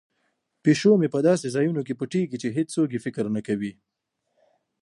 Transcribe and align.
پیشو 0.63 0.91
مې 0.99 1.07
په 1.15 1.19
داسې 1.27 1.47
ځایونو 1.55 1.81
کې 1.87 1.97
پټیږي 1.99 2.37
چې 2.43 2.49
هیڅوک 2.57 2.89
یې 2.93 3.03
فکر 3.05 3.25
نه 3.35 3.41
کوي. 3.47 3.71